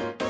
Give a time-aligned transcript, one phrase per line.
[0.00, 0.29] ん?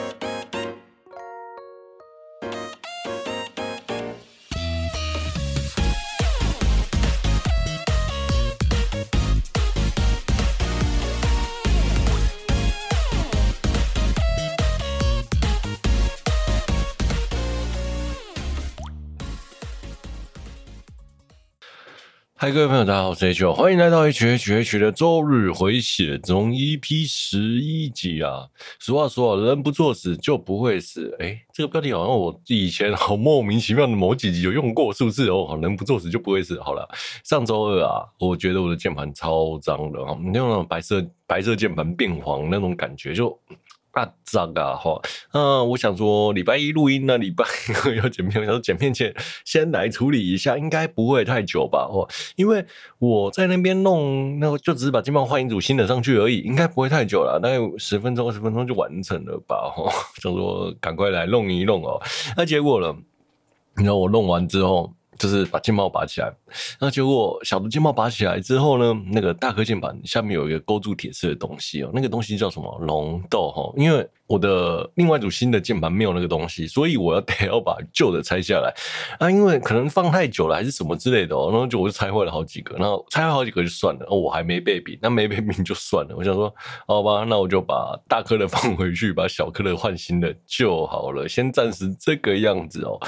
[22.52, 28.48] 各位朋友，大家好，我是 H，欢迎来到 H H H 的周日回血中 EP 十一集啊。
[28.80, 31.16] 俗话说，人不作死就不会死。
[31.20, 35.28] 哎，这个标题好像我以前好莫名其妙的某几集有用过，是不是？
[35.28, 36.60] 哦，人不作死就不会死。
[36.60, 36.88] 好了，
[37.22, 43.38] 上周二啊，我觉得我的键盘超脏的哈，你用那种白色白色键盘变黄那种感觉就。
[43.92, 45.00] 啊脏啊哈，
[45.32, 47.44] 嗯，我想说礼拜一录音呢，礼拜
[47.84, 49.12] 二 要剪片，我想说剪片前
[49.44, 51.88] 先来处理一下，应该不会太久吧？
[51.90, 52.64] 哦，因为
[52.98, 59.72] 我在那边弄，那就只是把键盘换一组新的上去而已，应该不会太久了，大概十分钟、二十分钟就完成了吧？
[59.74, 59.90] 哈，
[60.22, 62.00] 想说赶快来弄一弄哦，
[62.36, 62.96] 那结果了，
[63.76, 64.92] 你知道我弄完之后。
[65.20, 66.32] 就是把键帽拔起来，
[66.80, 72.78] 那结果小的键帽拔起来之后呢，那个大颗键盘下面有一个勾住铁丝的东西哦，那个东西叫什么？
[72.80, 74.08] 龙豆哈，因为。
[74.30, 78.72] 我的另外一组新的键盘没有那个东西，所以我要得要把旧的拆下来
[79.18, 86.14] 啊，因为可能放太久了还是什么之类的哦，然后就我就拆坏了好几个，然后拆坏好几个就算了，我还没备饼，那没备饼就算了。
[86.16, 86.54] 我想说，
[86.86, 93.00] 好吧，那我就把大颗的放回去，把小颗的换新的就好了，先暂时这个样子哦。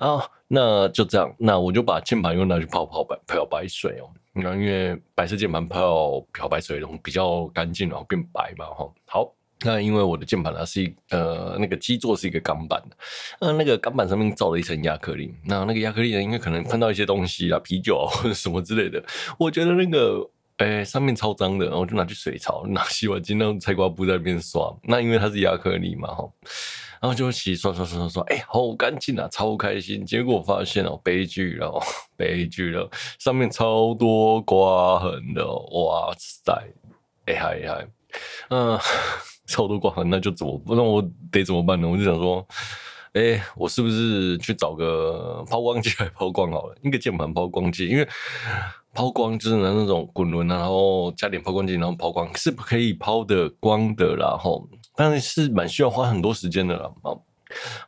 [0.00, 9.32] 啊，那就这样，那我就把键盘又拿去泡泡白漂白水哦，那因为白色键盘泡漂白水比较干净，然后变白嘛，哈，好。
[9.66, 12.96] 那因为我的键盘呢是呃那个基座是一个钢板的，
[13.38, 19.02] 呃那个钢板上面罩了一层亚克力，那那个亚克力呢因为可能碰到一些东西啊啤酒啊或者什么之类的，
[19.38, 20.28] 我觉得那个
[20.58, 26.28] 哎、欸、上面超脏的，然后就拿去水槽拿洗碗巾那种菜瓜布在那边刷，那因为它是亚克力嘛哈，
[27.04, 31.78] 然后就洗刷刷刷刷刷，哎、好干净啊，超开心，结果发现哦悲剧了，
[32.16, 32.88] 悲剧了，
[33.18, 36.50] 上面超多刮痕的，哇塞，
[37.26, 37.86] 哎嗨嗨，
[38.48, 38.78] 嗯。
[39.46, 40.58] 超多刮痕，那就怎么？
[40.68, 41.86] 那我得怎么办呢？
[41.86, 42.42] 我就想说，
[43.12, 46.74] 哎、我是不是去找个抛光机来 抛光好了？
[46.82, 48.08] 一个键盘抛光机，因为
[48.94, 54.38] 抛光就是拿那种滚轮，然后加点抛光剂，然后抛光是不可以抛的光的啦。
[54.40, 56.90] 吼，但是蛮需要花很多时间的啦。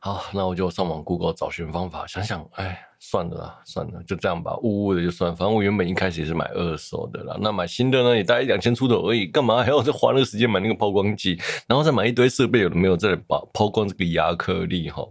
[0.00, 2.82] 好，那我就上网 Google 找寻方法，想想，哎。
[3.08, 5.34] 算了啦，算了，就这样吧，雾雾的就算。
[5.36, 15.06] 反正我原本一开始也是买二手的啦，那买新的呢，也大概两千出头而已，干嘛还要再花那个时间买那个抛光机，然后再买一堆设备，有的没有再把抛光这个亚克力哈。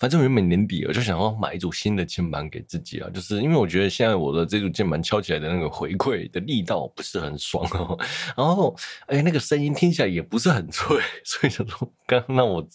[0.00, 7.96] 反正原本年底我就想要买一组新的键盘给自己啊，就是因为我觉得现在我的这组键盘敲起来的那个回馈的力道不是很爽哦，
[8.36, 8.74] 然后
[9.06, 12.66] 哎、那个声音听起来也不是很脆，所以想说，刚那我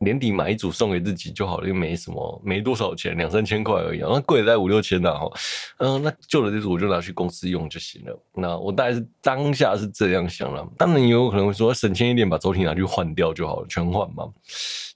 [0.00, 3.85] 年底买一组送给自己就好了，又没什么，没多少钱，两三千块。
[3.86, 5.30] 而已，那贵在五六千的哈，
[5.78, 8.18] 嗯，那旧的这组我就拿去公司用就行了。
[8.34, 14.28] 那我大概是当下是这样想了，当然也有可能会说省钱一点，把轴体拿去换掉就好了，全换嘛。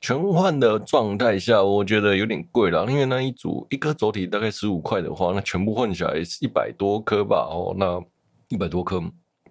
[0.01, 8.03] 全换的状态下，我觉得有点贵了，因为那一组一颗轴体大概十五块的话，那全部换下来是一百多颗吧，哦，那
[8.49, 9.03] 一百多颗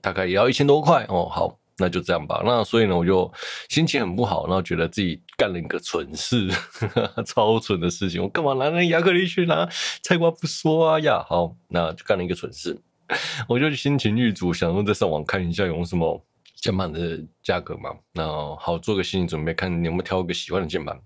[0.02, 1.59] 大概也要一千多块哦，好。
[1.80, 2.42] 那就这样吧。
[2.46, 3.32] 那所以呢，我就
[3.70, 6.50] 心情很不好，然后觉得自己干了一个蠢事，
[7.26, 8.22] 超蠢的事情。
[8.22, 9.68] 我干嘛拿那亚克力去拿？
[10.04, 11.26] 菜瓜不说啊呀。
[11.28, 12.78] 好，那就干了一个蠢事。
[13.48, 16.22] 我就心情郁卒，想说再上网看一下有什么
[16.56, 17.90] 键盘的价格嘛。
[18.14, 21.00] 那好，做个心理准备，看你有没有挑一个喜欢的键盘。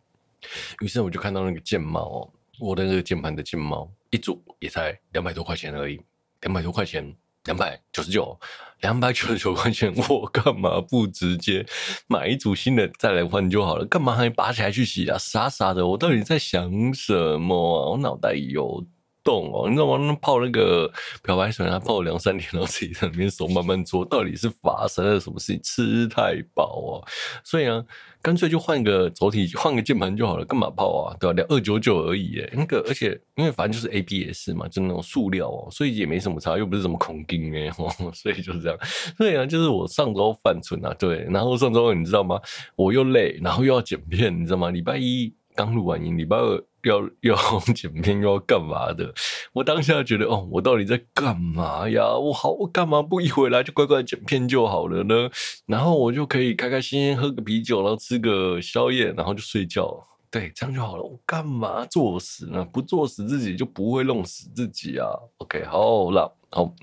[0.82, 2.30] 于是我就看到那个键帽哦，
[2.60, 6.02] 我的那个键盘的键帽一组也才两百多块钱而已，
[6.42, 7.16] 两百多块钱。
[7.46, 8.40] 两百九十九，
[8.84, 11.66] 两百九十九块钱， 我干嘛不直接
[12.08, 13.86] 买一组新的再来换就好了？
[13.86, 15.18] 干嘛还拔起来去洗啊？
[15.18, 17.90] 傻傻的，我到底在想什么啊？
[17.90, 18.86] 我脑袋有。
[19.26, 19.98] 洞哦，你知道吗？
[20.06, 20.92] 那泡那个
[21.24, 25.62] 漂白水，他泡了两三天，然后自己在里面手慢慢搓，到底是发生了什么事情？
[25.64, 27.08] 吃太饱哦，
[27.42, 27.86] 所以呢，
[28.24, 31.18] 干脆就换个轴体， 换个键盘就好了，干嘛泡啊？
[31.20, 31.34] 对吧？
[31.34, 37.70] 两二九九而已，哎那个，而且因为反正就是 ABS 嘛，就那种塑料哦，所以也没什么差，又不是什么孔钉诶，
[38.14, 38.80] 所以就是这样。
[39.18, 42.40] 对啊，就是我上周犯蠢啊，对，然后上周你知道吗？
[42.78, 44.72] 我又累，然后又要剪片，你知道吗？
[44.72, 46.64] 礼拜一刚录完音，礼拜二。
[46.84, 49.14] 要 要剪片又要干嘛的？
[49.54, 52.16] 我当下觉得哦，我到底在干嘛呀？
[52.18, 55.30] 我好，我干嘛不一回来就乖乖剪片就好了呢？
[55.66, 59.98] 然后我就可以开开心心喝个啤酒，然后吃个宵夜，然后就睡觉。
[60.30, 61.04] 对，这样就好了。
[61.04, 62.66] 我干嘛作死呢？
[62.74, 65.08] 不作死自己就不会弄死自己啊。
[65.38, 66.74] OK，好了，好。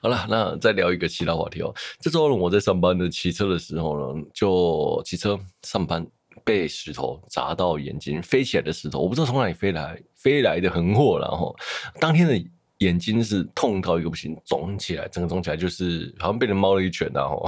[0.00, 1.72] 好了，那再聊一个其他话题哦。
[2.00, 6.04] 这周呢，我在上班的骑车的时候呢，就骑车上班，
[6.44, 11.54] 被石头砸到眼睛，飞起来的石头，我不知道从哪里飞来，飞来的横祸，然后
[11.98, 17.44] 当天的眼睛是痛到一个不行，肿起来，整个肿起来，就是好像被人猫了一拳，然 后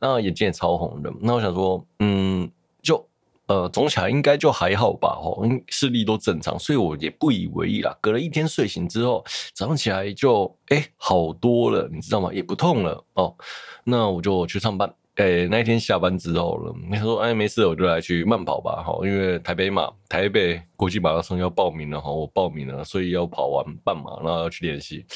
[0.00, 1.12] 那眼睛也超红的。
[1.20, 2.50] 那我想说，嗯，
[2.82, 3.06] 就。
[3.46, 7.94] 呃，肿起来应该就还好吧，哦，视力都正常，所以我也不以为意啦。
[8.00, 9.22] 隔了一天睡醒之后，
[9.52, 12.32] 早上起来就哎、好多了，你知道吗？
[12.32, 13.36] 也不痛了哦。
[13.84, 14.90] 那我就去上班。
[15.16, 25.06] 哎、那一天下班之后了，他说哎没事，我就来去慢跑吧，哈，因为台北马台北国际马拉松要报名了哈，我报名了，所以要跑完半马，然后要去练习。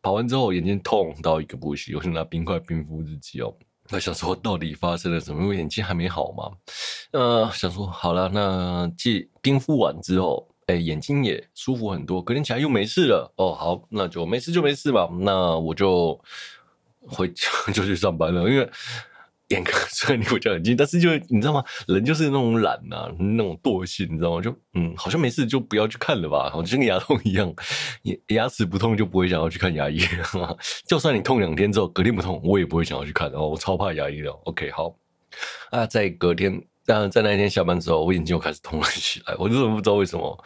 [0.00, 3.52] 跑完之后眼睛痛到一个不行，我就拿冰块冰敷自己哦。
[3.90, 5.42] 那想说到底发生了什么？
[5.42, 6.52] 因为眼睛还没好嘛。
[7.10, 13.32] 呃，想说好了，那既冰敷完之后，哎、眼睛也舒服很多，隔天起来又没事了。
[13.34, 15.08] 哦，好，那就没事就没事吧。
[15.20, 16.16] 那我就
[17.00, 18.70] 回家， 就去上班了，因为。
[19.48, 21.64] 眼科 虽然离我家很近，但是就你知道吗？
[21.86, 24.42] 人就是那种懒啊，那种惰性，你知道吗？
[24.42, 27.52] 就嗯，好像没事就不要去看了吧，好像跟牙痛一样，
[28.02, 29.98] 牙牙齿不痛就不会想要去看牙医。
[30.86, 33.30] 就算你痛两天之后隔天不痛，我也不会想要去看。
[33.32, 34.30] 哦，我超怕牙医的。
[34.30, 34.94] OK，好
[35.70, 36.62] 啊，在隔天。
[36.88, 40.44] 但在那一天下班之后，我眼睛又开始痛了起来，我真的不知道为什么。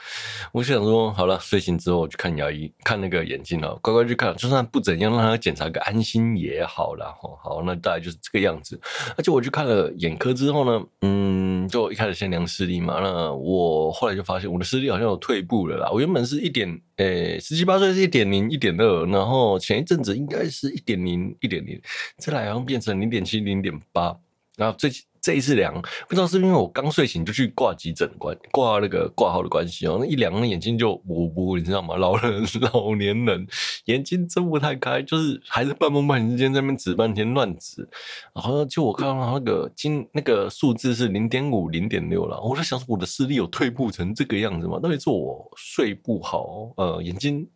[0.50, 7.14] 我想说，好了，睡醒之后去看牙医，看那个眼睛了，乖乖去看，就算不怎样，让他检查个安心也好了。
[7.40, 8.76] 好，那大概就是这个样子。
[9.16, 15.90] 而且我去看了眼科之后呢，嗯，就一开始先量视力嘛，那我后来就发现我的视力好像有退步了啦。
[15.92, 21.80] 我原本是一点，诶、十七八岁是一点零、一点二，然后前一阵子应该是一点零、一点零，
[22.18, 24.18] 再来好像变成零点七、零点八，
[24.56, 25.04] 然后最近。
[25.22, 25.72] 这一次量，
[26.08, 31.94] 不知道是因为我刚睡醒就去挂急诊关挂那个挂号的关系哦，那一量那眼睛就模糊，你知道吗？
[31.94, 32.42] 老人
[32.74, 33.46] 老年人
[33.84, 37.88] 眼睛睁不太开，就是还是半梦半醒之间在那边指半天乱指，
[38.34, 44.80] 然后就我看到那个今那个数字是零点五零点六了，我在想我的视力有退步成这个样子吗？
[44.82, 47.48] 到底是我睡不好，呃，眼睛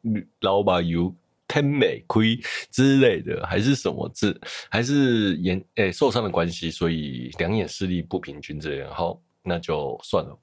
[0.42, 1.12] 老把油。
[1.48, 2.38] 天美亏
[2.70, 4.38] 之类的，还是什么字，
[4.70, 8.92] 还是眼诶、受伤的关系，所以两眼视力不平均这样。
[8.92, 10.38] 好，那就算了。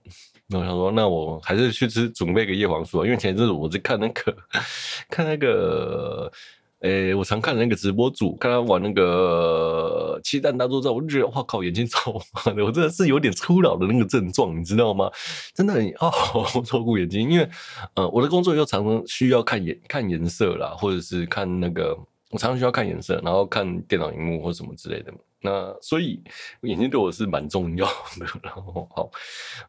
[0.47, 4.37] 那我想说，那我还是去吃准备个叶黄素啊，因为前一阵子我在看那个
[5.09, 6.31] 看那个。
[6.83, 15.09] 诶、我常看那个直播主，看他玩那个漆弹大作战，我就觉得哇靠，眼睛超妈的，我真的是有点初老的那个症状，你知道吗？
[15.55, 16.13] 真的很哦，
[16.65, 17.49] 照顾眼睛，因为
[17.95, 21.97] 呃，我的工作又常常需要看颜看颜色啦，或者是看那个，
[22.31, 25.13] 我常常需要看颜色，然后看电脑荧幕或什么之类的。
[25.39, 26.21] 那所以
[26.63, 28.25] 眼睛对我是蛮重要的。
[28.41, 29.09] 然后好，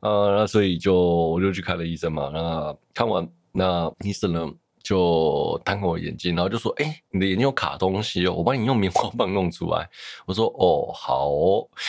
[0.00, 2.28] 呃，那所以就我就去看了医生嘛。
[2.34, 4.50] 那看完那医生呢？
[4.84, 9.88] 就探看我眼睛，然后就说：“哎、你的眼睛有卡东西哦，我帮你用棉花棒弄出来。”
[10.26, 11.31] 我说：“哦，好。”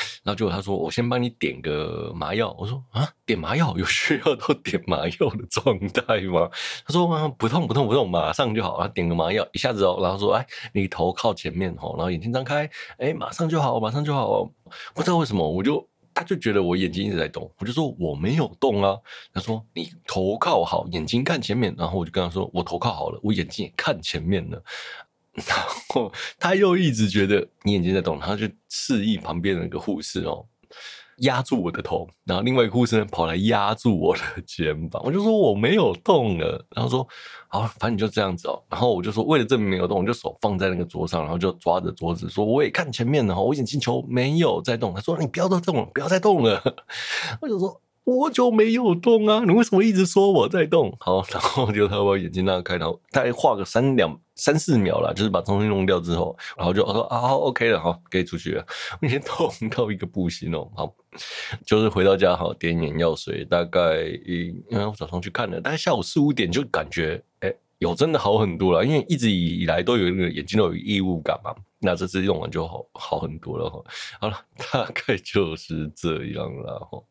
[0.24, 6.50] 然后结果他说：“我先帮你点个麻药。”我说：“啊，点麻药有需要到点麻药的状态吗？”
[6.88, 14.50] 他说：“啊，不痛不痛不痛，马上就好。”然后点个麻药，一下子哦，然后说：“哎，你头靠前面哦，然后眼睛张开，哎，马上就好，马上就好。”
[14.96, 15.86] 不知道为什么，我就。
[16.16, 18.98] 他就觉得我眼睛一直在动，我就说我没有动啊。
[19.34, 21.76] 他说你头靠好，眼睛看前面。
[21.78, 24.64] 然后我就跟他说我头靠好了，我眼睛也看前面了。
[25.34, 25.58] 然
[25.90, 30.46] 后他又一直觉得你眼睛在动，他就示意旁边的那个护士哦。
[31.18, 37.08] 压住我的头，然后另外一个护士跑来压住我的肩膀，我就说我没有动了，然后说
[37.48, 46.62] 好，反正你就这样子哦，然后我就说为了证明没有动，我就手放在那个桌上，然后就抓着桌子说我也看前面的哈，我眼睛球没有在动，他说你不要再动了，不要再动了，
[47.42, 47.82] 我就说。
[48.06, 49.44] 我就没有动啊！
[49.46, 50.96] 你为什么一直说我在动？
[51.00, 58.66] 好，然后就他把眼睛拉开，然后大概画个三两三四秒啦，就是把东西弄掉之后，然后就说啊好，OK 了，好，可以出去了。
[59.02, 60.70] 我已经痛到一个不行哦。
[60.76, 60.94] 好，
[61.66, 67.54] 就是回到家，好，点眼药水，大概因为我早上去看了，大概下午四五点就感觉哎。
[67.80, 71.54] 有真的好很多了，因为一直以来都有那个眼睛都有异物感嘛，
[71.86, 73.82] 那这次用完就好好很多了哈。
[74.20, 77.04] 好了，大概就是这样了哈。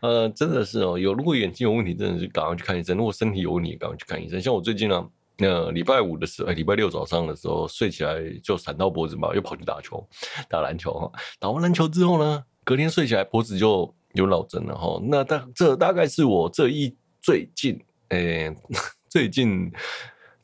[0.00, 4.40] 呃，真的是哦，有如果眼睛有问题，真的是赶快去看医生；如果身体有问题，赶快去看医生。
[4.40, 10.06] 像我最近呢，那礼拜五的时候，礼拜六早上的时候睡起来就闪到脖子嘛，又跑去打球，
[10.48, 11.10] 打篮球哈。
[11.40, 15.00] 打完篮球之后呢，隔天睡起来脖子就有老针了哈。
[15.02, 18.54] 那大这大概是我这一最近，哎，
[19.10, 19.72] 最近。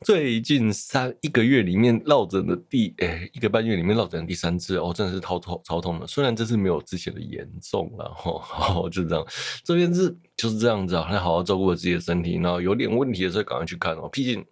[0.01, 6.05] 最近三一个月里面落枕的第诶、一个半月里面落枕的第三次哦，真的是超痛超痛的。
[6.05, 9.25] 虽然这次没有之前的严重了哈， 好就这样，
[9.63, 14.07] 这边是就是这样子啊，要好好照顾自己的身体，然后有点问题的时候赶快去看哦。
[14.11, 14.43] 毕竟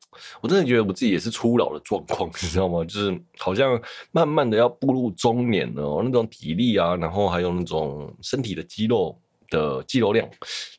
[0.42, 2.84] 我真的觉得我自己也是初老的状况， 你知道吗？
[2.84, 3.80] 就是好像
[4.12, 9.16] 慢慢的要步入中年了哦，那种体力啊，然后还有那种身体的肌肉。
[9.56, 10.28] 的肌肉量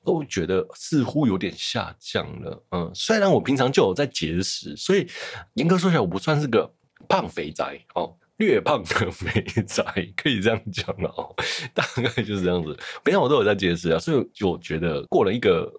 [0.05, 5.07] 都觉得似乎有点下降了，嗯，虽然我平常就有在节食，所以
[5.55, 6.71] 严格说起来我不算是个
[7.09, 9.83] 胖肥宅哦，略胖的 肥宅
[10.15, 11.35] 可以这样讲了哦，
[11.73, 12.77] 大概就是这样子。
[13.03, 15.73] 平常我都有在节食啊，所以我觉得过了一个。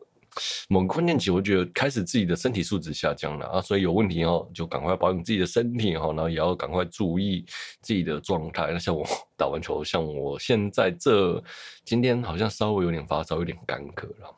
[0.70, 7.46] 某个关键期，我觉得开始自己的身体素质下降了啊，所以有问题哦，就赶快保养自己的身体哈，然后也要赶快注意
[7.82, 8.70] 自己的状态。
[8.72, 9.06] 那像我
[9.38, 11.44] 打完球，像我现在这
[11.84, 14.36] 今天好像稍微有点发烧，有点干咳了。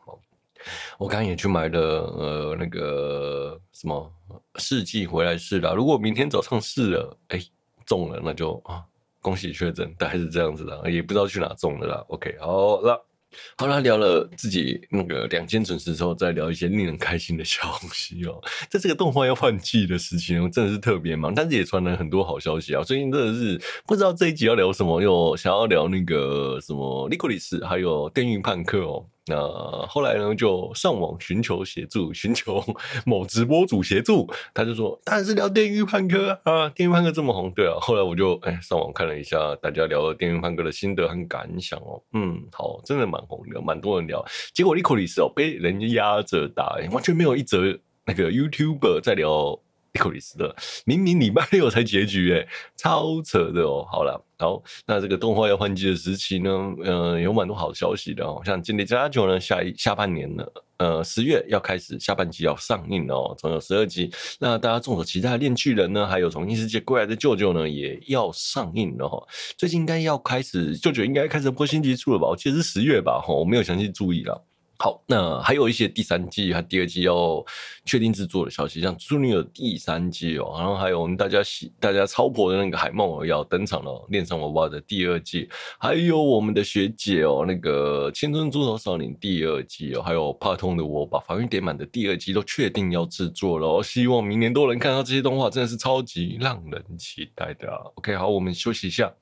[0.97, 4.11] 我刚刚也去买了呃那个什么
[4.55, 7.41] 试剂回来试了，如果明天早上试了，哎
[7.85, 8.83] 中了，那就啊
[9.21, 12.03] 恭喜确诊，大概是这样子的，也不知道去哪中的啦。
[12.09, 13.08] OK，好了。
[13.57, 17.61] 好啦，聊了自己那个两件蠢事之后，再聊一些令人开心的消
[17.93, 18.41] 息哦。
[18.69, 22.83] 在这个动画要换季的时期，真的是特别忙，但是也传来很多好消息啊。
[22.83, 29.05] 最近真的是不知道这一集要聊什么，又想要聊那个什么《利库里斯》，还有《电运叛客》哦。
[29.29, 32.63] 那后来呢，就上网寻求协助，寻求
[33.05, 44.25] 某直播主协助，他就说：“当然是聊《电驭叛客》啊，《电驭叛客》这么红，对啊。”后来我就哎上网看了一下大家聊《电驭叛客》的心得和感想哦，嗯，好，真的蛮红的，蛮多人聊。
[44.53, 49.59] 结果利克里斯哦被人家压着打，完全没有一则那个 YouTuber 在聊。
[49.93, 50.55] 利克里斯的，
[50.85, 53.85] 明明礼拜六才结局诶，超扯的哦。
[53.91, 56.51] 好了，好，那这个动画要换季的时期呢，
[56.83, 58.41] 呃，有蛮多好消息的哦。
[58.45, 60.45] 像《间谍家家酒》呢，下一下半年呢，
[60.77, 64.11] 呃，十月要开始下半季要上映哦，总有十二集。
[64.39, 69.21] 那大家众所期待的《链锯人》呢，还有从异世界归来的舅舅呢，也要上映了哈。
[69.57, 72.27] 最近应该要开始，舅舅应该开始播新集数了吧？
[72.27, 73.19] 我记得是十月吧？
[73.19, 74.45] 哈，我没有详细注意了。
[74.81, 77.45] 好，那还有一些第三季和第二季要
[77.83, 97.69] 确定制作的消息，像《猪女》的第三季哦，然后还有我们大家喜、大家超婆的那个海梦要登场了，《恋上娃娃》的第二季，还有我们的学姐哦，那个《青春猪头少年》第二季哦，还有怕痛的我把防御点满的第二季都确定要制作了哦，希望明年都能看到这些动画，真的是超级让人期待的。
[97.95, 99.13] OK，好，我们休息一下，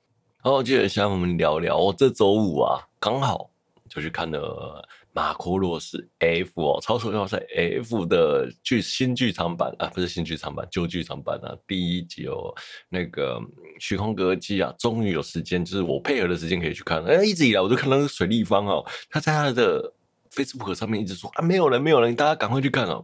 [0.44, 3.50] 好，接着下我们聊聊，哦这周五啊，刚好
[3.90, 4.88] 就去看了。
[5.18, 12.54] 马库洛斯 F 哦，超时要塞 F 的剧新剧场版啊，不是新剧场版，旧剧场版啊，第一集哦，
[12.88, 13.42] 那个
[13.80, 17.10] 虚空格机啊，终于有时间，就是我配合的时间可以去看了。
[17.10, 19.92] 哎，一直以来我都看到那个水立方哦，他在他的
[20.30, 23.04] Facebook 上面一直说啊，没有人，没有人，大家赶快去看哦，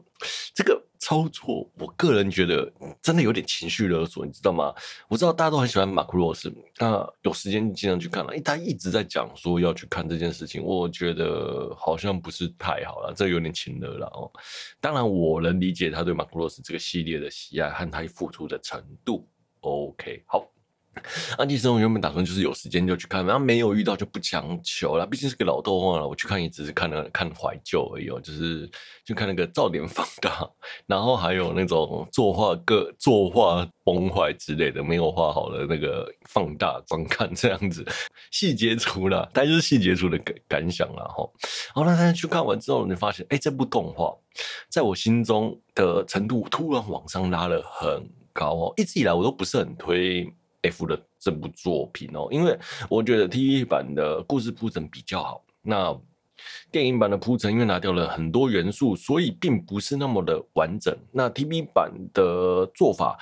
[0.53, 0.83] 这个。
[1.03, 4.73] 操作，我个人觉得真的有点情绪勒索，你知道吗？
[5.09, 8.33] 我知道大家都很喜欢马库洛斯，那有时间经常去看了。
[8.33, 14.31] 哎，他一直在讲说要去看这件事情，我觉得好像不是太好了，这有点情勒了哦。
[14.79, 19.27] 当然，我能理解他对马库洛斯这个系列的喜爱和他付出的程度。
[19.59, 20.52] OK，好。
[21.37, 25.05] 安吉生，我原本打算就是有时间就去看，然后没有遇到就不强求了。
[25.05, 28.69] 毕竟是个老动画了，我去看也只是看了看怀旧而已哦，就是
[29.03, 30.49] 就看那个噪点放大，
[30.85, 37.85] 然后还有那种作画个作画崩坏之类的，没有画好的那个放大观看这样子，
[38.31, 41.29] 细节出了，但就是细节出的感感想了哈。
[41.73, 44.15] 好，那大家去看完之后，你发现哎，这部动画
[44.69, 48.73] 在我心中的程度突然往上拉了很高哦。
[48.77, 50.31] 一直以来我都不是很推。
[50.63, 52.57] F 的这部作品哦，因为
[52.89, 55.95] 我觉得 TV 版的故事铺陈比较好，那
[56.71, 60.97] 电影版的铺陈因为拿掉了很多元素，所以并不是那么的完整。
[61.11, 63.17] 那 TV 版的做法，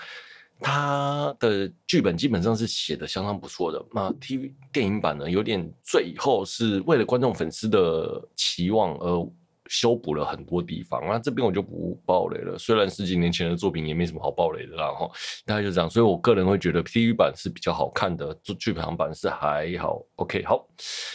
[0.60, 3.86] 它的剧本基本上是写的相当不错的。
[3.91, 9.31] 那 TV 电影版呢，有点最后是为了观众粉丝的期望而。
[9.72, 12.58] 修补了很多地方，那这边我就不爆雷了。
[12.58, 15.10] 虽然十几年前的作品也没什么好爆雷的啦，哈，
[15.46, 15.90] 大概就这样。
[15.90, 20.04] 所以我个人会觉得 TV 版是比较好看的，做剧场版是还好。
[20.18, 20.68] OK，好，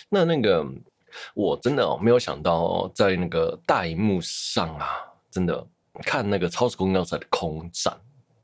[0.08, 0.66] 那那个
[1.34, 4.88] 我真的哦没有想到，在那个大荧幕上啊，
[5.30, 5.66] 真的
[6.00, 7.94] 看那个超时空要塞的空战，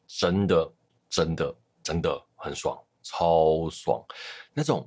[0.07, 0.71] 真的
[1.09, 4.05] 真的真的很爽，超爽，
[4.53, 4.87] 那种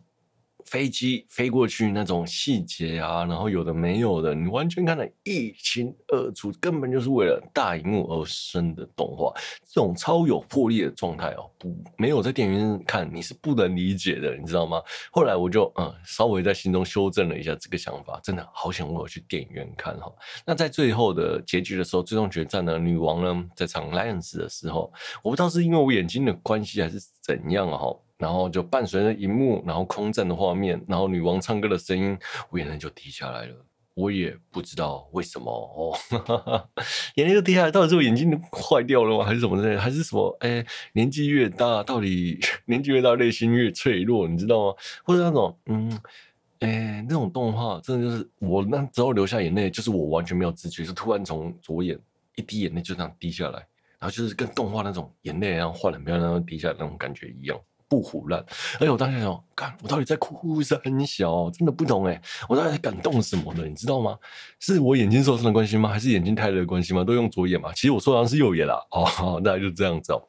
[0.65, 9.34] 飞机飞过去那种细节啊，然后有的没有的，你完全看得一清二楚，根本就是为了大荧幕而生的动画。
[9.67, 14.81] 这种超有魄力的状态哦，不没有在电影院看你是不能理解的，你知道吗？
[15.12, 20.12] 后来我就嗯稍微在心中修正了一下这个想法，真的好想我去电影院看哈。
[20.45, 24.91] 那在最后的结局的时候，最终决战呢，女王呢在唱 Lions 的时候，
[25.22, 27.95] 我不知道是因为我眼睛的关系还是怎样哈。
[28.17, 32.17] 然后就伴随着荧幕，然后空战的画面，然后女王唱歌的声音，
[32.50, 33.55] 我眼泪就滴下来了。
[33.93, 36.69] 我也不知道为什么哦，哈哈哈
[37.15, 39.24] 眼泪就滴下来，到底是我眼睛坏掉了吗？
[39.24, 39.77] 还是什么之类？
[39.77, 40.36] 还是什么？
[40.41, 44.74] 哎，年纪越大，到底年纪越大，内心越脆弱，你知道吗？
[45.05, 45.98] 或者那种，嗯，
[46.60, 51.98] 哎，那种动画，真的就是我那时候流下眼泪，就是我完全没有知觉，就突然从左眼
[52.36, 53.60] 一滴眼泪就这样滴下来，
[53.98, 57.57] 然后就是跟动画那种眼泪一样换了没有然后滴下来那种感觉一样。
[57.87, 58.39] 不唬烂，
[58.79, 63.63] 而且我当时想，看，我到底在哭是很小，真的不懂哎，我到底在感动什么呢？
[63.65, 64.17] 你知道吗？
[64.59, 65.89] 是我眼睛受伤的关系吗？
[65.89, 67.03] 还是眼睛太热的关系吗？
[67.03, 68.79] 都用左眼嘛，其实我受伤是右眼啦。
[68.91, 70.21] 哦， 大概就这样子哦，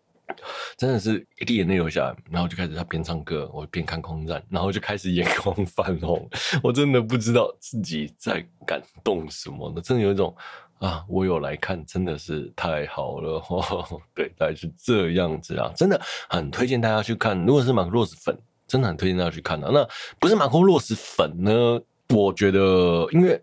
[0.76, 6.28] 真的是一滴眼泪流下来，然后就开始他边唱歌，我边看空战，然后就开始眼眶泛红，
[6.62, 10.34] 我真的不知道自己在感动什么呢，真的有一种。
[10.78, 17.38] 啊，我有来看，真的是太好了， 呵呵，对，大概是这样子啊，真的很推荐大家去看。
[17.46, 19.70] 如果是马克洛斯粉，真的很推荐大家去看啊。
[19.72, 21.80] 那不是马克洛斯粉呢？
[22.10, 23.40] 我觉得，因为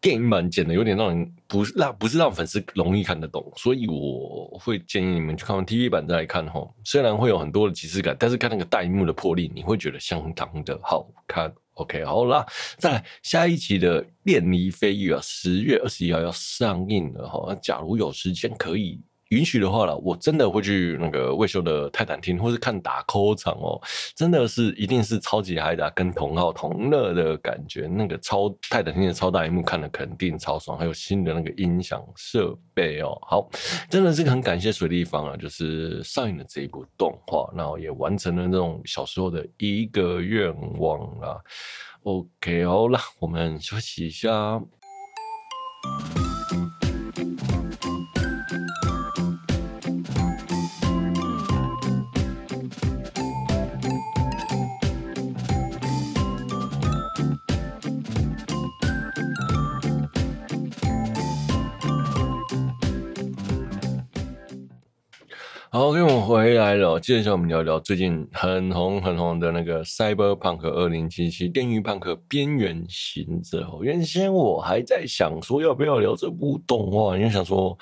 [0.00, 6.66] 电影版剪的有点让人不是让不是让粉丝容易看得懂，所以我会建议你们去看完 TV 版再来看哈。
[6.84, 11.52] 虽然会有很多的即视感，但是看那个大荧幕的魄力，你会觉得相当的好看。
[11.76, 12.46] OK，好啦，
[12.78, 17.54] 再来下一集的《恋离飞跃》啊，十月二十一号要上映了哈。
[17.62, 18.98] 假如有时间可以
[19.30, 23.80] 允许的话了，我真的会去那个未修的泰坦厅，或是看打 call 场哦。
[24.14, 27.88] 真的是一定是超级嗨的，跟同号同乐的感觉。
[27.88, 33.18] 那个超泰坦厅的超大荧幕看的肯定超爽，还有新的那个音响设备哦。
[33.22, 33.48] 好，
[33.90, 41.36] 真的是很感谢水立方啊，就是上映了这一部动画，然后也完成了那种小时候的一个愿望啊。
[42.04, 44.62] OK，好了，我们休息一下。
[65.76, 66.98] 好，OK，我们回来了。
[66.98, 71.10] 接下来我们聊聊最近很红很红的那个《Cyberpunk 2077》
[71.52, 73.60] 《电驭判客：边缘行者》。
[73.84, 77.76] 原先我还在想说要不要聊这部动画，因为想说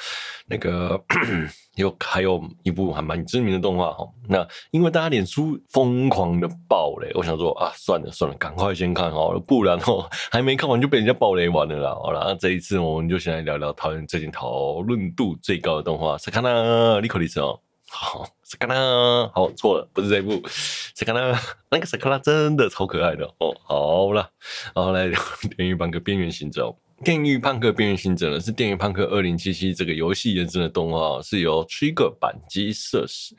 [0.49, 1.01] 那个
[1.79, 4.05] 有还有一部还蛮知名的动画哈。
[4.29, 11.95] 那因为大家脸书疯狂的爆雷，我想说啊，算了算了，赶快先看好了，不然哦 还没看完就被人家爆雷完了啦。
[11.95, 17.61] 好了，那这一次我们就先来聊聊讨论最近讨论度最高的动画《萨卡纳莉可莉丝》哦。
[17.97, 18.75] 好，萨卡纳，
[19.33, 23.55] 好，错了，不是这一部，萨卡拉，那个萨卡拉真的超可爱的哦。
[23.63, 24.29] 好了，
[24.75, 25.19] 然后来聊
[25.57, 26.67] 《电驭判客：边缘行者》。
[27.05, 33.35] 《电狱胖克：边缘行者》呢是《电狱胖克二零七七》这个游戏延伸的动画，是由 Trigger 板机设施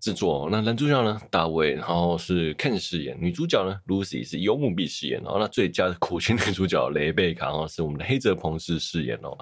[0.00, 5.20] 制作，那男主角呢，大卫，然后是 Ken 饰演；女主角呢，Lucy 是尤木碧饰演。
[5.22, 9.36] 然后那最佳的苦情女主角雷贝卡，然后是我们的黑泽朋士饰演哦。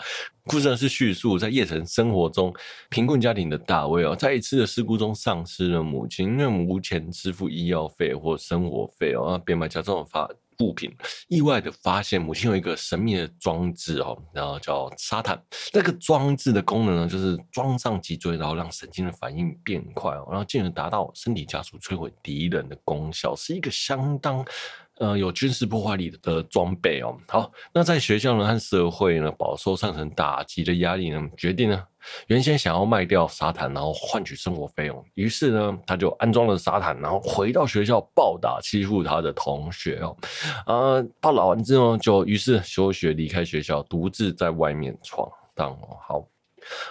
[0.45, 2.53] 故事呢是叙述在夜城生活中
[2.91, 10.29] 贫困家庭的大卫哦，在一次的事故中丧失了母亲，因为无钱支付医药费或生活费哦，那变卖家中发。
[10.61, 10.93] 物品
[11.29, 15.41] 意外的发现，母亲有一个神秘的装置哦，然后叫沙坦。
[15.73, 24.45] 那个装置的功能呢，就是装上脊椎，然后让神经的反应变快哦，然后进而达到身体加速摧毁敌人的功效，是一个相当。
[24.99, 27.17] 呃，有军事破坏力的装备哦。
[27.29, 31.83] 好，那在学校呢和社会呢饱受上层打击的压力呢，决定呢
[32.27, 35.05] 原先想要卖掉沙坦，然后换取生活费用。
[35.15, 40.17] 于是呢，他就安装了沙坦，然后回到学校暴打欺负他的同学哦。
[40.67, 45.97] 呃，暴打完之后就于是休学离开学校，独自在外面闯荡哦。
[46.01, 46.25] 好。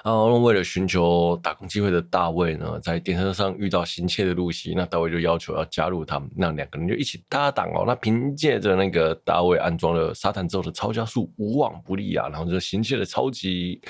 [0.04, 7.84] 然后为了寻求打工机会的大卫呢，在电车上遇到行窃的露西，那大卫就要求要加入他们，那两个人就一起搭档哦。
[7.86, 13.82] 那凭借着那个大卫安装了沙滩之后的超加速，无往不利啊，然后就行窃的超级。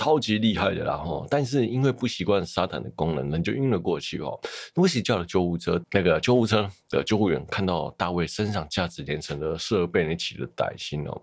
[0.00, 4.40] 超级厉害的啦哈，但是因为不习惯沙坦的功能，人就晕了过去哦。
[4.76, 11.22] 露西叫了救护车，那个救护车的救护员看到大卫身上价值连城的设备，你起了歹心哦。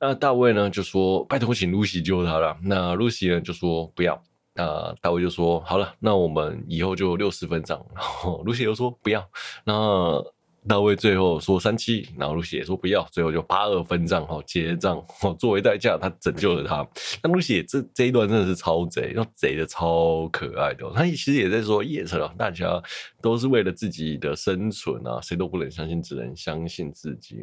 [0.00, 4.22] 那大卫呢就说：“拜托，请露西救他了。”那露西呢就说：“不要。”
[4.54, 9.28] 那大卫就说：“好了，那我们以后就六十分账。”然后露西又说：“不要。”
[9.66, 10.22] 那
[10.66, 16.86] 大卫最后说三七，然后露西也说不要，最后就八二分账哈结账哦， 作为代价他拯救了他。
[17.22, 20.90] 那露西这这一段真的是超贼，又贼的超可爱的。
[20.94, 22.82] 他其实也在说，夜城啊，大家
[23.20, 27.42] 都是为了自己的生存啊，谁都不能相信，只能相信自己。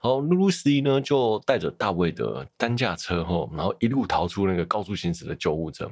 [0.00, 5.90] 好，露西呢就带着大卫的担架车哈，然后一路逃出那个高速行驶的救护车。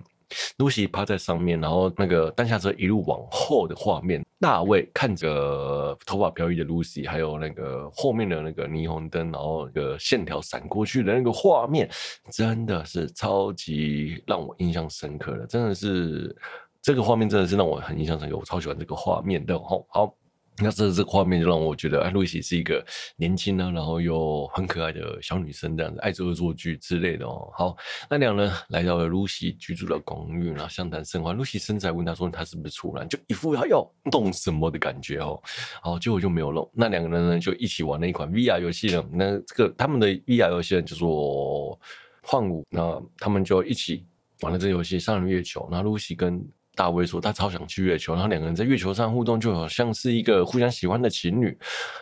[0.59, 11.89] 露西趴在上面，然后那个担下车一路往后的画面，大卫看着头发飘逸的露西，还有那个后面的那个霓虹灯，然后那个线条闪过去的那个画面，
[12.31, 16.37] 真的是超级让我印象深刻的，真的是
[16.81, 19.59] 这个画面真的是让我很印象深刻，我超喜欢这个画面的。
[19.59, 20.15] 好，好。
[20.59, 22.85] 那这这画面就让我觉得，哎，露西是一个
[23.17, 27.51] 年轻呢，然后又很可爱的小女生，这样子，爱做恶作剧之类的哦。
[27.57, 27.77] 好，
[28.11, 31.35] 那两人来到了露西居住的公寓，然后相谈甚欢。
[31.35, 35.41] 露西身材问他说：“他是不是处男？”就一副要要弄什么的感觉哦。
[35.81, 36.71] 好，结果就没有弄。
[36.75, 39.05] 那两个人呢，就一起玩了一款 VR 游戏呢。
[39.11, 41.81] 那这个他们的 VR 游戏呢，叫做
[42.23, 42.63] 幻舞。
[42.69, 44.05] 那他们就一起
[44.43, 45.67] 玩了这游戏，上了月球。
[45.71, 51.57] 那露西跟大卫说他超想去月球，然后两个人在月球上互动，就好像是一个互相喜欢的情侣。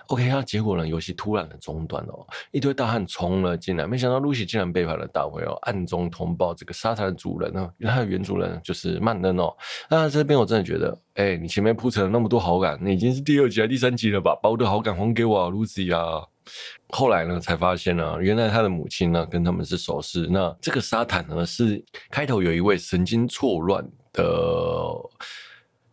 [0.06, 0.86] OK，那结果呢？
[0.86, 9.54] 游戏突然的中断了，一堆大汉冲了进来，没想到露西竟然背叛了大卫哦，暗中通报这个沙滩的主人呢，原来他的原主人就是曼恩哦。
[9.88, 14.38] 那这边我真的觉得，哎、你前面铺陈了那么多好感，你已经是第二集还是第三集了吧？
[14.42, 16.26] 把我的好感还给我啊，露西啊！
[16.88, 20.26] 后来呢，才发现呢，原来他的母亲呢跟他们是熟识。
[20.28, 23.86] 那这个沙滩呢，是开头有一位神经错乱
[24.20, 25.10] 的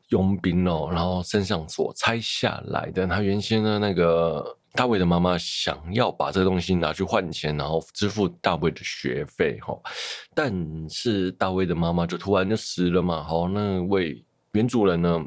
[0.10, 3.06] 佣兵哦，然后身上所拆下来的。
[3.08, 9.78] 他原先呢，那个大卫的妈妈想要把这个东西拿去换钱，然后支付大卫的学费哈。
[10.34, 10.54] 但
[10.90, 15.26] 是大卫的妈妈就突然就死了嘛，好，那位原主人呢？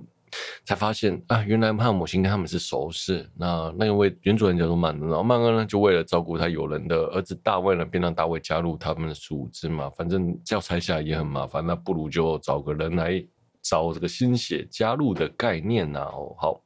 [0.64, 3.28] 才发现啊，原来他的母亲跟他们是熟识。
[3.36, 9.90] 那那位原主人叫做曼恩，然后曼恩呢，就为了照顾他友人的儿子大卫呢，便让大卫加入他们的组织嘛。
[9.90, 13.24] 反正要拆下来也很麻烦，那不如就找个人来
[13.62, 16.00] 找这个新血加入的概念呐。
[16.00, 16.62] 哦，好，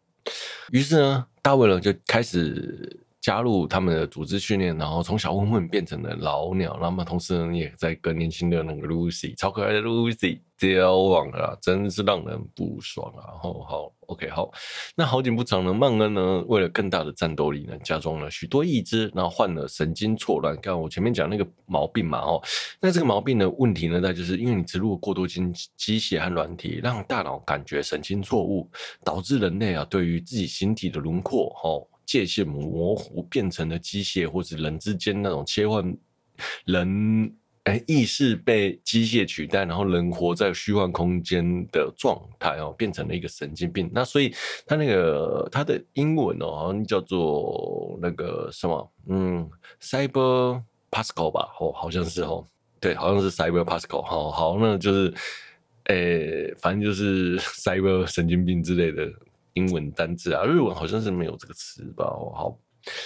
[0.71, 6.77] 于是呢，大卫呢就开始加入他们的组织训练，然后从小混混变成了老鸟。
[6.79, 10.43] 那么同时呢，也在跟年轻的那个露西，超可爱的露西。
[10.57, 13.35] 交往啊，真是让人不爽啊！
[13.43, 14.51] 好好，OK，好。
[14.95, 20.57] 那好景不长呢，曼恩呢，为了更大的战斗力呢，加装了许多义肢，然后患了神经错乱。
[20.63, 22.41] 刚我前面讲那个毛病嘛，哦，
[22.81, 25.41] 那这个毛病的问题呢，那就是因为你植入过多机
[25.77, 28.71] 机械和软体，让大脑感觉神经错误，
[29.05, 35.97] 导致人类啊，对于自己形体的轮廓，哦，界限模糊，变成了机械或者人之间那种切换
[36.65, 37.35] 人。
[37.65, 43.91] 哎，意识被机械取代，然后人活在虚幻空间的状态哦，变成了一个神经病。
[43.91, 44.35] 那所以
[44.67, 49.49] 他那个他的英文哦，好像叫做那个什么，嗯
[49.81, 52.45] ，Cyber Pascal 吧，哦，好像是哦，
[52.79, 54.03] 对，好像是 Cyber Pascal。
[54.03, 55.15] 好好，那就是，
[55.85, 59.11] 诶，反正就是 Cyber 神经病之类的
[59.55, 62.05] 英文单字啊，日文好像是没有这个词吧？
[62.05, 62.57] 好。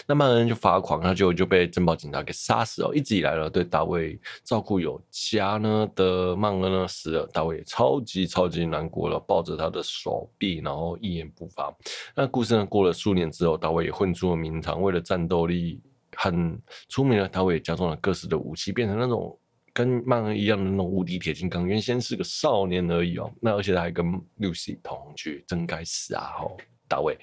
[0.09, 2.93] 那曼恩就发狂，他就就被珍宝警察给杀死了。
[2.93, 11.73] 一直以来呢，对大卫照顾有加呢的曼恩呢死了，大卫也超级超级难过了，抱着他的手臂，然后一言不发。
[12.13, 15.81] 那故事呢，过了数年之后，大卫也混出了名堂，为了战斗力
[16.17, 17.29] 很出名了。
[17.29, 19.39] 大卫也加装了各式的武器，变成那种
[19.79, 21.65] 跟曼恩一样的那种无敌铁金刚。
[21.65, 26.33] 原先是个少年而已哦，那而且他还跟露西同居，真该死啊！
[26.39, 26.57] 吼。
[26.91, 27.19] 大卫，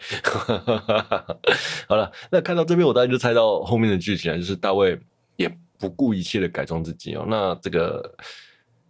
[1.89, 4.95] 好了，那看到这边，我当然就猜到后面的剧情了，就是大卫
[5.37, 7.25] 也不顾一切的改装自己哦。
[7.27, 8.15] 那这个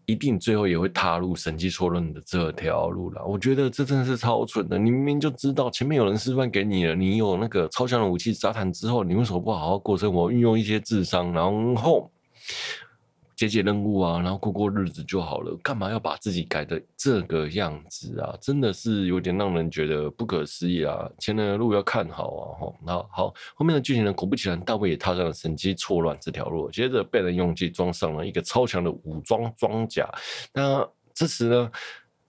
[0.06, 3.24] 一定最后也会踏入神机错乱的这条路了。
[3.26, 4.78] 我觉得这真的是超蠢的。
[4.78, 12.12] 你明明就知道前面有人示范给你了，你有那个超强的武器沙坦之后，你为什么不好好过生活，运用一些智商，然后？
[13.36, 18.36] 解解任务啊，然后过过日子就好了，干嘛要把自己改的这个样子啊？
[18.40, 21.10] 真的是有点让人觉得不可思议啊！
[21.20, 22.44] 前面的路要看好啊！
[22.60, 24.14] 吼，那好，后面的剧情呢？
[24.14, 30.10] 果不其然，大卫也踏上了神经错乱这条路，接着被人用计装上了一个超强的武装装甲。
[30.54, 31.72] 那这时呢，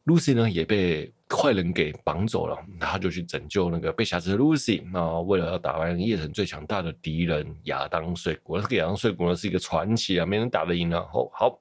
[0.06, 1.12] 露西呢也被。
[1.28, 4.80] 坏人给绑走了，他就去拯救那个被挟持的露西。
[4.92, 11.04] 那为了要打败夜城最强大的敌人亚当碎骨，这个亚当碎骨呢是一个传奇啊，没人打得赢啊。
[11.12, 11.60] 好，好，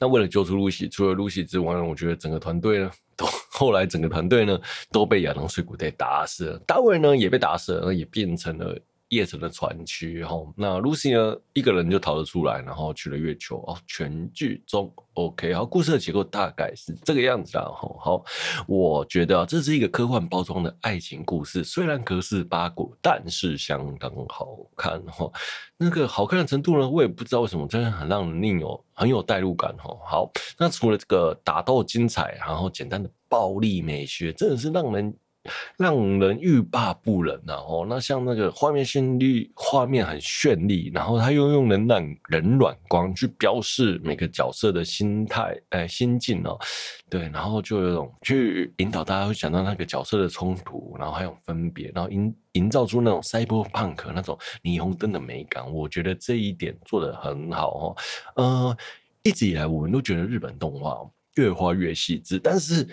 [0.00, 4.58] 那为了救出露西，除了露西之外呢，我觉得整个团队呢， 都后来整个团队呢
[4.90, 6.58] 都被亚当碎骨给打死了。
[6.66, 8.74] 大卫呢也被打死了，也变成了
[9.08, 10.36] 叶城的船区哈。
[10.56, 13.76] 那 Lucy 呢，一个人就逃了出来，然后去了月球哦。
[13.86, 17.64] 全剧终 OK，好，故事的结构大概是这个样子啊。
[17.64, 18.24] 好，好，
[18.66, 25.30] 我觉得这是一个科幻包装的爱情故事，虽然格式八股，但是相当好看哈。
[25.78, 29.96] 那个好看的程度呢，我也不知道为什么，真的很让人令有很有代入感哈。
[30.04, 35.16] 好，那除了这个打斗精彩，然后简单的暴力美学，真的是让人。
[35.76, 37.56] 让人欲罢不能啊！
[37.66, 46.58] 哦，那像那个画面绚丽，画面很绚丽，然后他又用冷暖冷暖光去标示每个角色的心态、哎心境哦，
[47.08, 57.96] 对，然后就有种去引导大家会想到那个角色的冲突，然后还有分别，然后营营造出那种赛博朋克那种霓虹灯的美感，我觉得这一点做得很好哦。
[58.36, 58.76] 呃，
[59.22, 60.98] 一直以来我们都觉得日本动画
[61.36, 62.86] 越画越细致，但是。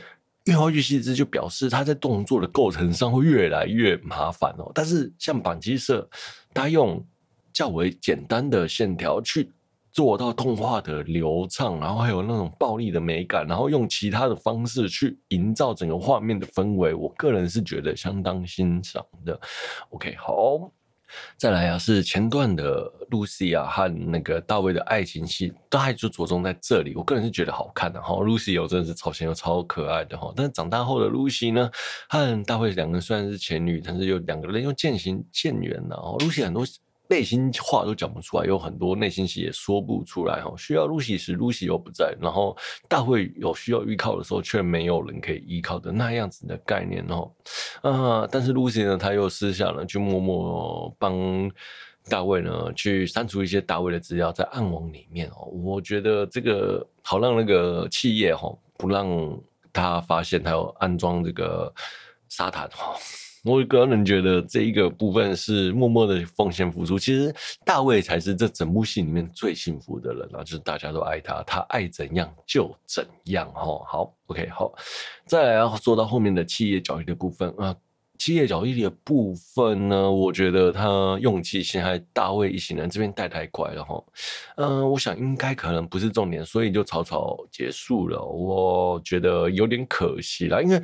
[0.45, 4.71] 越画越细致，就表示它在动作的构成上会越来越麻烦哦。
[4.73, 6.07] 但是像板机社，
[6.53, 7.05] 它用
[7.53, 9.51] 较为简单的线条去
[9.91, 19.39] 做到动画的流畅，然后还有那种暴力的美感，然后用其他的方式去营造整个画面的氛围，我个人是觉得相当欣赏的。
[19.91, 20.71] OK，好。
[21.37, 26.93] 再来啊，是前段的露西啊和那个大卫的爱情戏，大概就着重在这里。
[26.95, 30.33] 我个人是觉得好看的哈，露西有真的是超仙又超可爱的哈。
[30.35, 31.69] 但是长大后的露西呢，
[32.09, 35.95] 和大卫两个人虽然是前女，但是有两个人又渐行渐远了。
[35.95, 36.65] 哦露西很多。
[37.13, 40.51] 内心话都讲不出来，有很多内心戏也说不出来哈。
[40.57, 42.57] 需要露西时，露西又不在，然后
[42.89, 47.31] 大卫有需要依靠的时候，却没有人可以依靠的那样子的概念哦。
[47.83, 51.13] 啊，但是露西呢，他又私下呢，就默默帮
[52.09, 55.45] 大卫呢去删除一些大卫的资料在暗网里面哦。
[55.45, 59.07] 我觉得这个好让那个企业哈不让
[59.71, 61.71] 他发现他有安装这个
[62.27, 62.95] 沙坦哈。
[63.43, 66.97] 我个人觉得这一个部分是默默的奉献付出。
[66.97, 67.33] 其实
[67.65, 73.63] 大卫才是这整部戏里面最幸福的人啊，就是大家都爱他，他爱怎样就怎样哈。
[73.85, 74.73] 好，OK，好，
[75.25, 77.75] 再来要说到后面的企业角力的部分啊，
[78.17, 84.01] 企业角力的部分呢，我觉得他用气陷害大卫一行人这边带太快了哈。
[84.55, 88.23] 嗯，我想应该可能不是重点，所以就草草结束了。
[88.23, 90.81] 我觉得有点可惜啦，因为。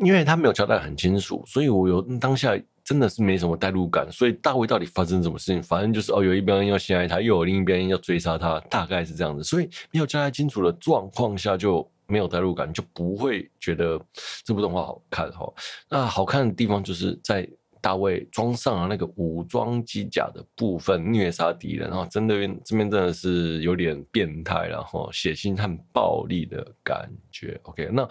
[0.00, 4.10] 因为他没有交代很清楚，所以我有当下真的是没什么代入感。
[4.10, 5.62] 所以大卫到底发生什么事情？
[5.62, 9.44] 反正就是哦，有一边要陷害他，又有另一边要追杀他，大概是这样子。
[9.44, 14.00] 所以没有交代清楚的状况下，就没有代入感，就不会觉得
[14.42, 15.52] 这部动画好看哈。
[15.88, 17.46] 那好看的地方就是在
[17.82, 22.34] 大卫装上了那个武装机甲的部分，虐杀敌人，然后真的
[22.64, 27.60] 这边真的是有点变态，然后血腥和暴力的感觉。
[27.64, 28.08] OK，那。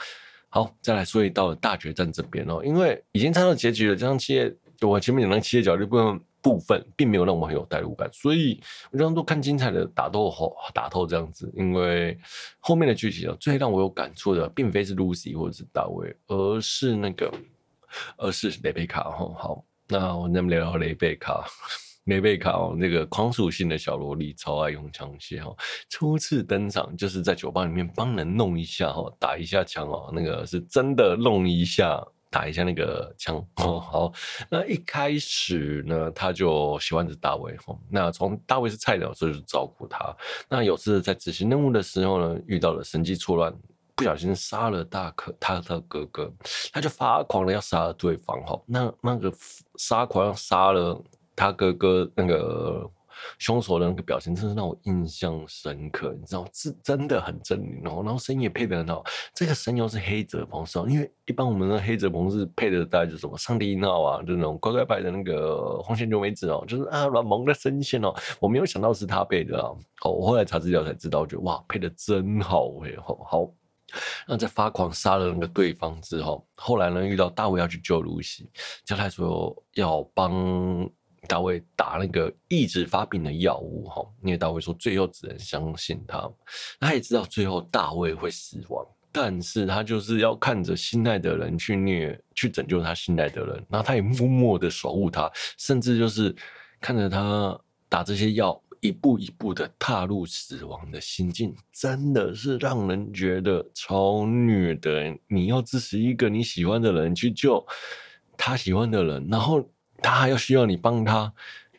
[0.49, 8.59] 好，再来说一道大决战这边哦，因为已经猜到结局了，这样企业我前面讲那企业角力部分部分，并没有让我很有代入感，所以
[8.91, 12.17] 我这样都看精彩的打斗后打透这样子，因为
[12.59, 17.31] 后面的剧情哦最让我有感触的，并非是 Lucy 或者是大卫，而是那个，
[18.17, 19.31] 而是雷贝卡哈。
[19.38, 21.45] 好，那我们聊聊雷贝卡。
[22.10, 25.56] 梅贝卡哦，那个狂属性的小萝莉，超爱用枪械哈。
[25.89, 33.78] 初次登场就是在酒吧里面帮人弄一下哈，打一下枪哦，那个是真的弄一下，打一下那个枪哦。
[33.80, 34.12] 好，
[34.50, 37.78] 那一开始呢，他就喜欢着大卫哈。
[37.91, 40.12] 那从大卫是菜鸟，所以就照顾他。
[40.50, 43.54] 那有次在执行任务的时候呢，遇到了神机错乱，
[43.93, 46.34] 不小心杀了大可他的哥哥，
[46.74, 48.60] 他就发狂了，要杀了对方哈。
[48.65, 49.32] 那那个
[49.78, 51.00] 杀狂要杀了。
[51.39, 52.86] 他哥哥那个
[53.38, 56.13] 凶手的那个表情，真是让我印象深刻。
[56.19, 58.02] 你知道，是真的很狰狞哦。
[58.04, 59.04] 然后声音也配得很好。
[59.34, 68.13] 这个声优是黑泽朋士，因为一般我们的黑泽朋是配的大概就是什么上帝音号啊，就那种乖乖牌的那个红线九美子哦，就是啊软萌的声线哦。
[68.41, 69.71] 我没有想到是他配的啊。
[70.04, 72.93] 哦，我后来查资料才知道，觉得哇，配的真好哎。
[73.02, 73.49] 好，好。
[74.28, 78.49] 那在发狂杀了那个对方之后，后来呢遇到大卫要去救露西，
[78.86, 80.89] 叫他说要帮。
[81.27, 86.32] 大卫打那个抑制发病的药物，哈，因为大卫说最后只能相信他，
[86.79, 96.34] 他也知道最后大卫会死亡，但是他就是要看着心爱的人去虐，去拯救他心爱的人，然后他也默默的守护他，甚至就是
[96.79, 105.13] 看着他打这些药，一步一步的踏入死亡的心境，真的是让人觉得超虐的。
[105.27, 107.65] 你要支持一个你喜欢的人去救
[108.38, 109.69] 他喜欢的人，然后。
[110.01, 111.31] 他还要需要你帮他，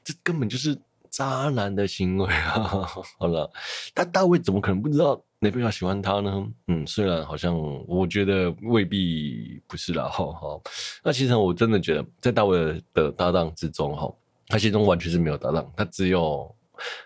[0.05, 0.77] 这根本就是
[1.11, 2.87] 渣男的行为啊！
[3.19, 3.51] 好了，
[3.95, 6.47] 但大卫怎么可能不知道雷贝卡喜欢他呢？
[6.69, 7.57] 嗯，虽然好像
[7.87, 10.05] 我觉得未必不是啦。
[10.09, 10.61] 哈，哈，
[11.03, 14.13] 那其实我真的觉得，在大卫的搭档之中，哈，
[14.49, 16.55] 他心中完全是没有搭档，他只有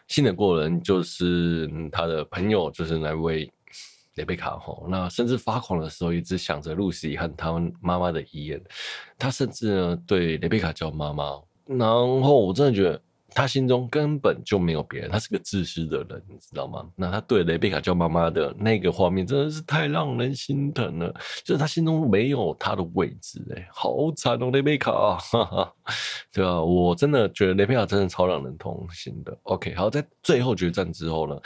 [0.09, 3.51] 信得过人，就是他的朋友，就是那位
[4.15, 4.77] 雷贝卡哈。
[4.89, 8.63] 那甚至发狂的时候，一直想着露西和他们妈妈的遗言。
[9.19, 11.41] 他甚至呢对雷贝卡叫妈妈。
[11.67, 13.01] 然后我真的觉得。
[13.37, 16.89] 他心中根本就没有别人，他是个自私的人，你知道吗？
[16.95, 21.13] 那他对雷贝卡叫妈妈的那个画面，真的是太让人心疼了。
[21.43, 25.73] 就是他心中没有他的位置，哎，好惨哦，雷贝卡，哈哈，
[26.33, 29.37] 对啊，我真的觉得雷贝卡真的超让人痛心的。
[29.43, 31.37] OK，好，在最后决战之后呢，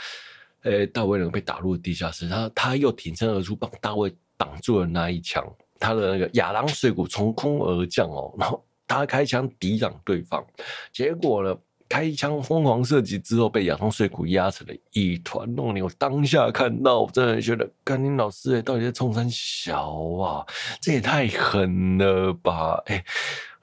[0.63, 5.43] 诶，大卫呢被打入地下室，他他又挺身而出，帮大卫挡住了那一枪，
[5.79, 10.45] 他的那个亚当碎骨从空而降哦，然后他开枪抵挡对方，
[10.91, 11.55] 结果呢？
[11.89, 15.81] 开枪疯狂射击之后，被亚当碎骨压成了一团弄泥。
[15.81, 19.91] 我当下看到，我真的觉得甘宁老师哎，到底在冲山小
[20.21, 20.45] 啊？
[20.79, 22.79] 这也太狠了吧！
[22.85, 23.03] 哎、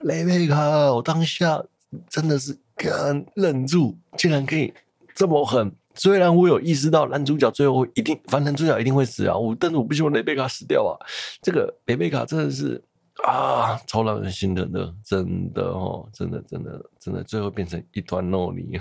[0.00, 1.62] 雷贝卡，我当下
[2.08, 4.74] 真的是敢忍住，竟然可以
[5.14, 5.72] 这么狠。
[5.96, 10.94] 虽然我有意识到男主角最后一定，反正男主角一定会死啊，我但是我不希望雷贝卡死掉啊。
[11.42, 12.82] 这个雷贝卡真的是。
[13.24, 18.78] 啊，超让人心疼的，真的哦，真的，真的，真的，最后变成一团肉泥，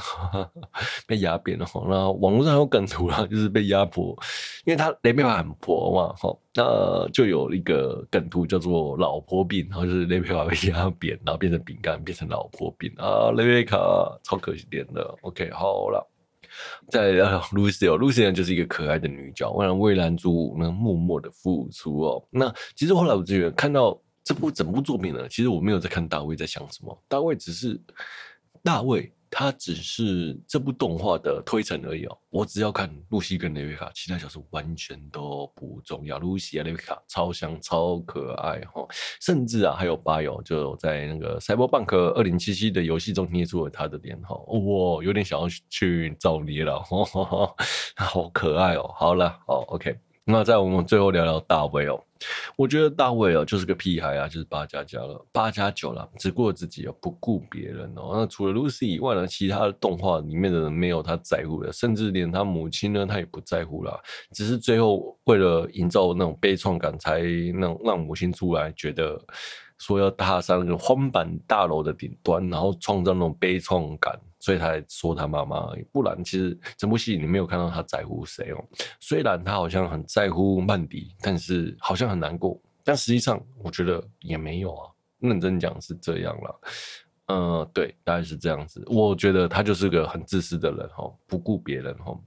[1.08, 1.82] 被压扁了哈。
[1.88, 4.10] 那网络上有梗图啦，就是被压迫，
[4.65, 13.78] 因为他雷贝卡很婆嘛，哈，那就有一个梗图叫做“老婆饼”，然后就是雷贝卡被压扁，然后变成饼干，变成老婆饼啊，雷贝卡
[14.21, 15.15] 超可惜点的。
[15.21, 16.06] OK，好了，
[16.89, 22.27] 再来露西哦，露西就是一个可爱的女角，为了为男主呢默默的付出哦。
[22.29, 23.99] 那其实后来我觉得看到。
[24.27, 27.79] 这部整部作品呢，其实我没有在看大卫在想什么，大卫只是
[28.63, 32.17] 大卫，它只是这部动画的推陈而已哦。
[32.30, 36.17] 我只要看露西跟雷贝卡，其他角色完全都不重要。
[36.19, 38.88] 露西啊，雷贝卡超香超可爱哈，
[39.19, 47.56] 甚至啊还有巴友就在那个赛博朋克二零七七的游戏中捏出了他的脸哈，哇，有点想要去造捏了，哈、哦、哈
[48.06, 48.89] 好可爱哦。
[48.95, 50.04] 好了，好 OK。
[50.27, 52.03] 那在我们最后聊聊大卫哦，
[52.55, 58.09] 我觉得大卫哦就是个屁孩啊，就是八加加了，八加九了，只顾自己哦，不顾别人哦。
[58.13, 63.99] 那除了露西以外呢，其他的动画里面的人没有他在乎的，甚至连他母亲呢，他也不在乎啦。
[64.31, 69.23] 只是最后为了营造那种悲怆感，才让让母亲出来，觉得
[69.77, 74.19] 说要踏上那个荒坂大楼的顶端，然后创造那种悲怆感。
[74.45, 78.63] 所以他才说他妈妈而已，不然其实整部戏你没有看到他在乎谁哦。
[78.99, 82.62] 虽然他好像很在乎曼迪，但是好像很难过。
[82.84, 86.62] 但实际上我觉得也没有啊，认真讲是这样了。
[87.25, 88.84] 嗯，对，大概是这样子。
[88.86, 92.21] 我觉得他就是个很自私的人哦，不顾别人哦。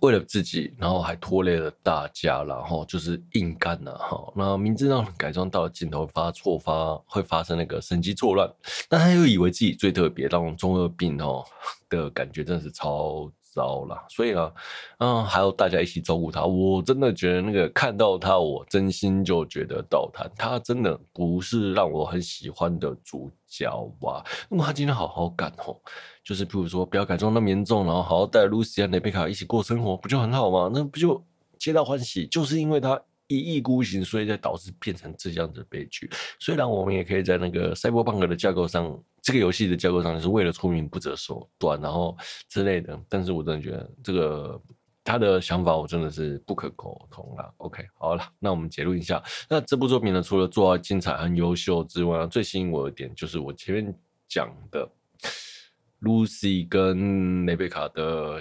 [0.00, 4.32] 为了自己，然后还拖累了大家，然后就是硬干了哈。
[4.34, 8.50] 那明知道改装到了尽头发错发会发生那个神经错乱，
[8.88, 11.44] 但他又以为自己最特别，那种中二病哦
[11.88, 13.30] 的感觉真的是超。
[13.54, 14.50] 糟了，所以呢，
[14.96, 23.70] 嗯，还有大家一起照顾他，我真的觉得那个看到他，我真心就觉得到他，他真的不是让我很喜欢的主角
[24.00, 24.24] 哇。
[24.48, 25.76] 那么他今天好好干哦，
[26.24, 30.70] 就是比如说不要改装那么严重，然后好好带露西和雷贝卡一起过生活，不就很好吗？
[30.72, 31.24] 那不就
[31.58, 32.26] 皆大欢喜？
[32.26, 33.00] 就是因为他。
[33.28, 36.10] 一意孤行，所以才导致变成这样子的悲剧。
[36.38, 42.14] 虽然我们也可以在那个赛博朋克的架构上，这个游戏的架构上是为了出名不择手段，然后
[42.46, 43.00] 之类的。
[43.08, 44.60] 但是我真的觉得这个
[45.02, 47.54] 他的想法，我真的是不可沟通了。
[47.56, 49.22] OK，好了，那我们结论一下。
[49.48, 53.94] 那这部作品呢，除了做到精彩和优秀之外，最吸引我的点就是我前面
[54.28, 54.86] 讲的
[56.02, 58.40] 露西跟雷贝卡的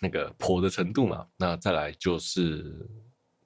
[0.00, 1.24] 那个婆的程度嘛。
[1.36, 2.88] 那再来就是。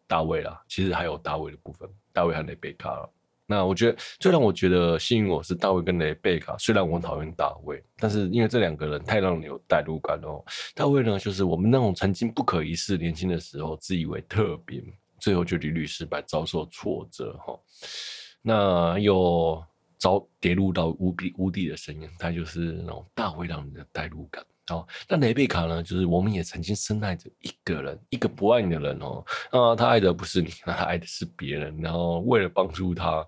[0.07, 3.11] 大卫啦，其实还有大卫的部分，大卫和雷贝卡了。
[3.47, 6.55] 那我觉得最让我觉得吸引我是大卫跟雷贝卡。
[6.59, 10.45] 虽然我很讨厌大卫，但是因为这两个人太让人有代入感哦。
[10.75, 14.85] 大卫呢，就是我们那种曾经不可一世、年轻的时候自以为特别，
[15.19, 17.59] 最后就屡屡失败、遭受挫折哈。
[18.43, 19.61] 那又
[20.05, 24.45] 遭跌入到无比无底的深渊，他就是那种大灰狼的代入感。
[24.69, 25.83] 哦，那雷贝卡呢？
[25.83, 29.25] 就是我们也曾经深爱着一个人，一个不爱你的人哦。
[29.51, 31.75] 啊，他爱的不是你，那他爱的是别人。
[31.81, 33.27] 然后为了帮助他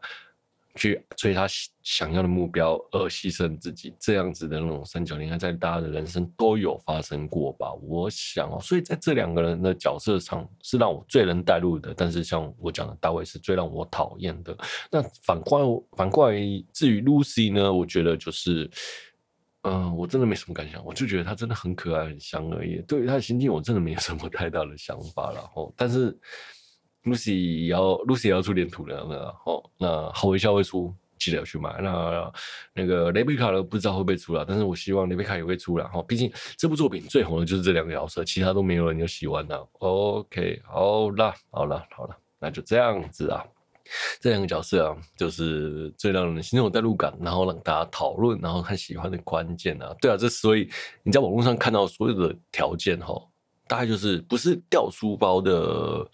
[0.76, 1.46] 去追他
[1.82, 7.72] 想要的目标而牺牲自己，这样子的那种三角恋爱，在大家的人生都有发生过吧？
[7.82, 11.92] 我想哦，所以在这两个人的角色上是让我最能带入的。
[11.96, 14.56] 但是像我讲的，大卫是最让我讨厌的。
[14.90, 16.36] 那反过来，反过来，
[16.72, 17.72] 至于露西呢？
[17.72, 18.70] 我觉得就是。
[19.68, 22.80] 嗯，我真的没什么感想，我就觉得他真的很可爱、很香而已。
[22.86, 26.16] 对于他的心境，我真的没有什么太大的想法然后，但是
[27.06, 31.80] 露西也要露西也要出点土了，那吼，那好微笑会出，记得要去买。
[31.80, 32.32] 那
[32.74, 36.02] 那个雷贝卡呢，不知道会不会出了，但是我希望雷贝卡也会出了哈。
[36.02, 39.66] 毕竟这部作品最红的就是这两个角色，其他都没有人有喜欢的。
[39.78, 43.44] OK，好啦，好啦，好啦，那就这样子啊。
[44.20, 49.94] 这两个角色啊，就是最让人心中有代入感，然后让大家讨论，然后看喜欢的关键啊。
[50.00, 50.68] 对啊，这所以
[51.04, 53.14] 你在网络上看到所有的条件哈，
[53.68, 56.04] 大概就是不是掉书包的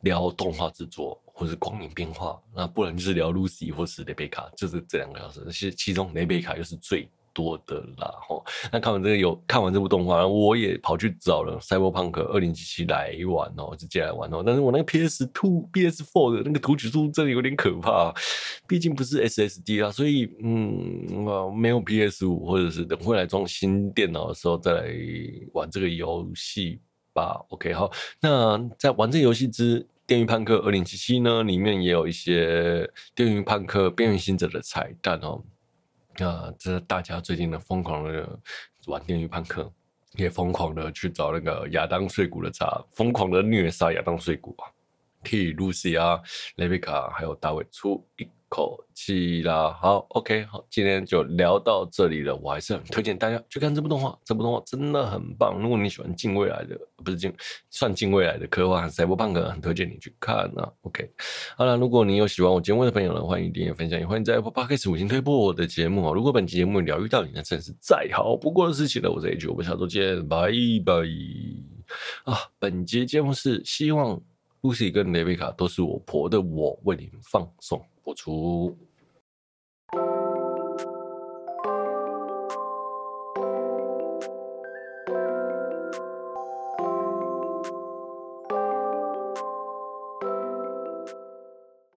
[0.00, 5.50] 聊动画制作，或是光影变化，那不然就是聊 Lucy 或是雷贝卡，就是这两个角色。
[5.50, 7.08] 其其中雷贝卡又是最。
[7.34, 8.44] 多的啦，吼！
[8.72, 14.42] 那看完这个有看完这部动画，我也跑去找了《Cyberpunk 2077》来玩哦，直接来玩哦。
[14.44, 18.12] 但是我那个 PS Two、PS Four 的那个读取速度真的有点可怕，
[18.66, 24.92] 毕竟不是 SSD 啊，所以嗯，没有 PS 五，或者是等会来装新电脑的时候再来
[25.52, 26.80] 玩这个游戏
[27.18, 27.44] 吧。
[27.48, 27.90] OK，好，
[28.20, 35.42] 那在玩这游戏之《电驭叛客2077》呢，里面也有一些《电驭叛客：边缘行者》的彩蛋哦。
[36.24, 38.38] 啊，这大家最近的疯狂的
[38.86, 39.72] 玩电驭叛客，
[40.14, 44.70] 也疯狂的去找那个亚当碎骨的渣，疯狂的虐杀亚当碎骨啊，
[45.24, 46.20] 替露西亚、
[46.56, 52.34] 雷贝卡还有大卫出一口气啦，好，OK，好，今天就聊到这里了。
[52.36, 55.60] 我还是很推荐大家去看这部动画，这部动画真的很棒。
[55.60, 57.32] 如果你喜欢近未来的，不是近，
[57.68, 60.72] 算近未来的科幻赛博朋克，很推荐你去看啊。
[60.80, 61.10] OK，
[61.56, 66.12] 好了，如果你有喜欢我节目的朋友呢，欢迎订阅分享，也欢迎在 Apple Podcast 五星推播我的节目啊。
[66.14, 69.10] 如果本期节目疗愈到你，那真是再好不过的事情了。
[69.12, 70.50] 我是 H，我们下周见，拜
[70.86, 71.02] 拜。
[72.24, 74.20] 啊，本节节目是希望
[74.62, 77.80] Lucy 跟雷贝卡都是我婆的我为你们放送。
[78.08, 78.87] 我出。